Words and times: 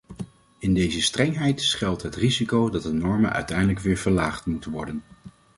In 0.59 0.73
deze 0.73 1.01
strengheid 1.01 1.61
schuilt 1.61 2.01
het 2.01 2.15
risico 2.15 2.69
dat 2.69 2.83
de 2.83 2.91
normen 2.93 3.33
uiteindelijk 3.33 3.79
weer 3.79 3.97
verlaagd 3.97 4.45
moeten 4.45 4.71
worden. 4.71 5.03